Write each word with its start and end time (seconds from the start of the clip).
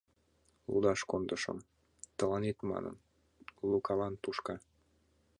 Лудаш 0.71 0.99
кондышым... 1.09 1.57
тыланет,— 2.17 2.57
манын, 2.69 2.95
Лукалан 3.69 4.13
тушка. 4.23 4.55